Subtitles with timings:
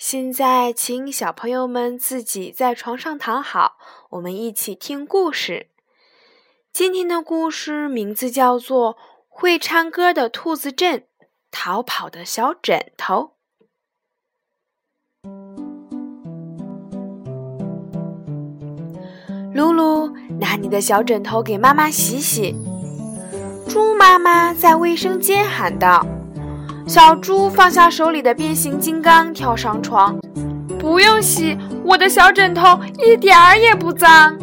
[0.00, 3.76] 现在，请小朋友们自己在床上躺好，
[4.08, 5.66] 我们一起听故事。
[6.72, 8.94] 今天的故事名字叫做
[9.28, 11.04] 《会唱歌的兔子镇：
[11.50, 13.32] 逃跑的小枕头》。
[19.52, 22.56] 露露，拿你的小枕头给妈妈洗洗。
[23.68, 26.06] 猪妈妈在卫生间喊道。
[26.90, 30.18] 小猪放下手里的变形金刚，跳上床。
[30.76, 34.36] 不用洗，我的小枕头一点儿也不脏。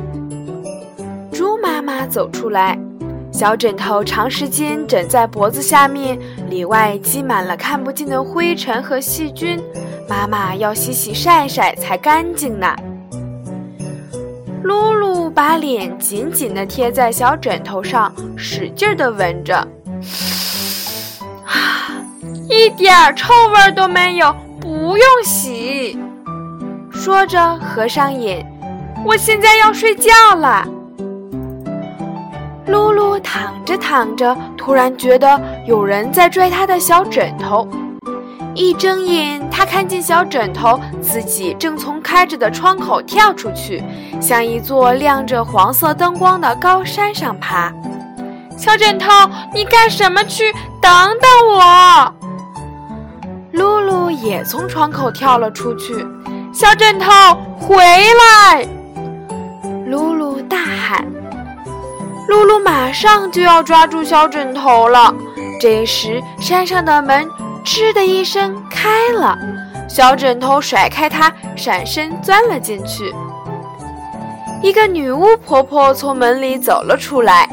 [1.30, 2.80] 猪妈妈走出来，
[3.34, 6.17] 小枕头长时间枕在脖子下面，
[6.50, 9.61] 里外积满了看不见的灰尘和细菌，
[10.08, 12.73] 妈妈要洗洗晒晒才干净呢。
[14.64, 19.67] 露露把脸紧紧地贴在小枕头上，使劲地闻着。
[22.58, 26.00] 一点臭味都没有，不用洗。
[26.91, 28.44] 说着，合上眼。
[29.05, 30.66] 我现在要睡觉了。
[32.66, 37.67] 露露躺着躺着，突然觉得有人在拽她的小枕头。
[38.55, 43.83] 一睁眼，她看见小枕头自己正从开着的窗口跳出去，
[44.19, 47.71] 向一座亮着黄色灯光的高山上爬。
[48.58, 49.08] 小枕头，
[49.53, 50.52] 你干什么去？
[50.81, 52.14] 等等我！
[54.22, 55.94] 也从窗口跳了出去，
[56.54, 57.12] 小枕头
[57.60, 58.68] 回来！
[59.86, 61.06] 露露大喊。
[62.28, 65.14] 露露马上就要抓住小枕头了。
[65.62, 67.27] 这时，山上的门
[67.64, 69.38] 吱的一声开了，
[69.88, 73.14] 小枕头甩开它，闪身钻了进去。
[74.61, 77.48] 一个女巫婆婆从门里走了出来。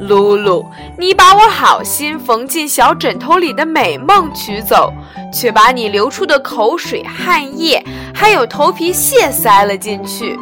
[0.00, 0.66] 露露，
[0.98, 4.92] 你把我好心缝进小枕头里的美梦取走，
[5.32, 7.84] 却把你流出的口水、汗液，
[8.14, 10.38] 还有头皮屑塞了进去，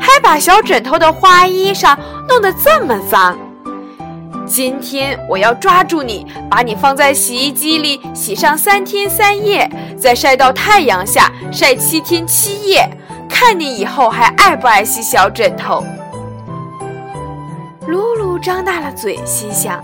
[0.00, 1.96] 还把小枕头的花衣裳
[2.28, 3.38] 弄得这么脏。
[4.44, 9.68] 今天我要抓住你，把你放在洗衣机里洗上三天三夜，
[9.98, 12.88] 再晒到太阳下晒七天七夜，
[13.28, 15.84] 看你以后还爱不爱惜小枕头。
[17.86, 19.82] 露露张大了嘴，心想：“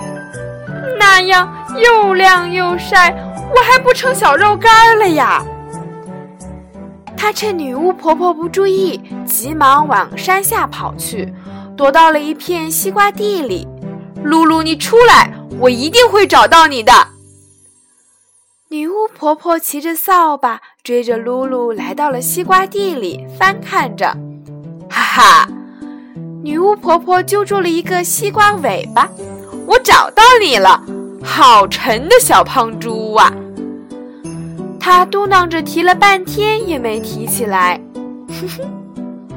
[0.99, 3.15] 那样又亮又晒，
[3.55, 5.43] 我还不成小肉干了呀！”
[7.17, 11.33] 她趁女巫婆婆不注意，急忙往山下跑去，
[11.77, 13.67] 躲到了一片西瓜地里。
[14.25, 16.93] 露露，你出来，我一定会找到你的。
[18.69, 24.17] 女巫婆婆骑着扫把，追着露露来到了西瓜地里，翻看着，
[24.91, 25.49] 哈哈。
[26.43, 29.09] 女巫婆婆揪住了一个西瓜尾巴，
[29.65, 30.83] 我找到你了，
[31.23, 33.33] 好沉的小胖猪啊！
[34.81, 37.81] 她嘟囔着提了半天也没提起来。
[38.29, 39.33] 哼哼，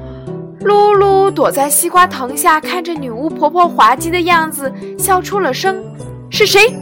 [0.61, 5.83] 露露躲在西瓜藤下，看着女巫婆婆滑稽的样子，笑出了声。
[6.31, 6.75] 是谁？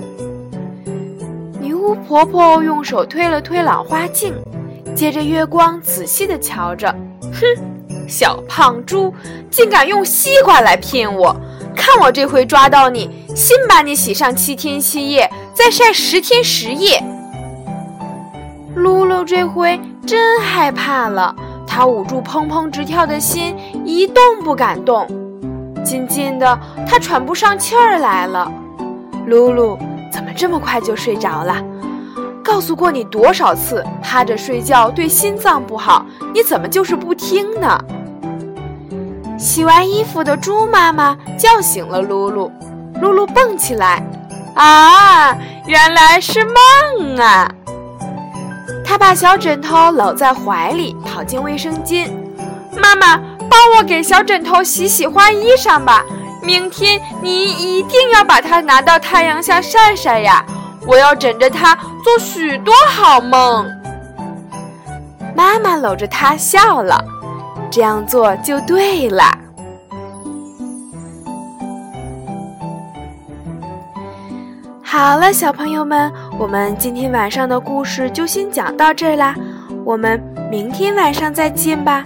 [1.60, 4.34] 女巫婆婆用手推了推老花镜，
[4.96, 6.88] 借着月光仔细地瞧着。
[7.34, 7.73] 哼。
[8.08, 9.14] 小胖猪，
[9.50, 11.36] 竟敢用西瓜来骗我！
[11.76, 17.04] 看我这回抓到你，先把你洗上七天七夜，再晒十天十夜。
[18.76, 23.56] 露露这回真害怕了，她捂住砰砰直跳的心，
[23.86, 25.08] 一动不敢动。
[25.84, 28.52] 渐渐的，她喘不上气儿来了。
[29.26, 29.78] 露露，
[30.12, 31.56] 怎么这么快就睡着了？
[32.44, 37.80] 告诉过你多少次，趴着睡觉对心脏不好，你怎么就是不听呢？
[39.40, 42.52] 洗完衣服的猪妈妈叫醒了露露，
[43.02, 44.04] 露露蹦起来，
[44.56, 45.36] 啊，
[45.66, 47.50] 原来是梦啊！
[48.86, 52.12] 她把小枕头搂在怀里，跑进卫生间。
[52.78, 53.18] 妈妈，
[53.50, 56.04] 帮我给小枕头洗洗花衣裳吧，
[56.42, 60.46] 明天你一定要把它拿到太阳下晒晒呀。
[60.88, 63.66] 我要枕着它做许多好梦。
[65.36, 67.04] 妈妈搂着它笑了，
[67.72, 69.24] 这样做就对了。
[74.84, 79.34] 好了，小朋友们，我们今天晚上的故事就先讲到这儿啦，
[79.84, 80.22] 我们
[80.52, 82.04] 明天晚上再见吧，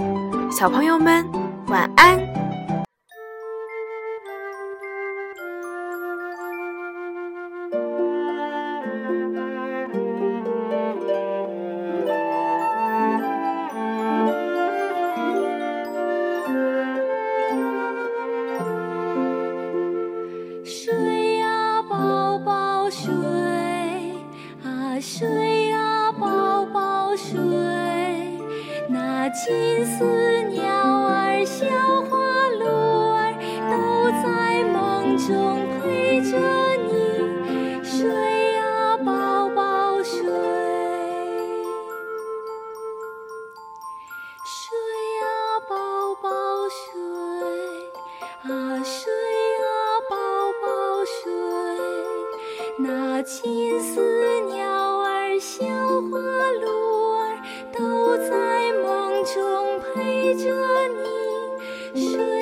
[0.49, 1.25] 小朋友们。
[1.67, 2.36] 晚安。
[22.89, 23.11] 睡
[24.63, 27.35] 啊睡啊，宝宝睡，
[28.87, 30.05] 那金丝
[30.51, 31.65] 鸟儿、小
[32.03, 32.17] 花
[32.59, 32.65] 鹿
[33.13, 33.33] 儿
[33.69, 33.75] 都
[34.23, 35.35] 在梦中
[52.79, 55.07] 那金丝鸟儿。
[55.39, 56.17] 小花
[56.61, 56.67] 鹿
[57.13, 57.37] 儿
[57.71, 60.51] 都在梦中陪着
[61.93, 62.36] 你睡，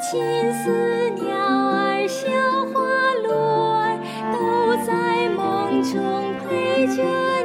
[0.00, 2.30] 金丝鸟儿小
[2.66, 2.80] 花
[3.24, 3.98] 鹿儿
[4.32, 7.37] 都在梦中陪着